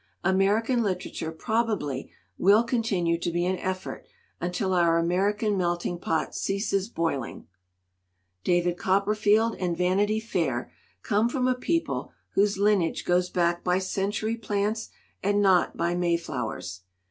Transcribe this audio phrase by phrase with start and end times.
[0.23, 4.07] American literature prob 249 LITERATURE IN THE MAKING ably will continue to be an effort
[4.39, 7.47] until our Ameri can melting pot ceases boiling.
[8.43, 13.77] "David Copper field and Vanity Fair come from a people whose lineage goes back by
[13.77, 14.89] century plants
[15.21, 16.81] and not by Mayflowers.